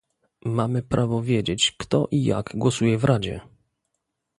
[0.45, 3.41] Mamy prawo wiedzieć, kto i jak głosuje w Radzie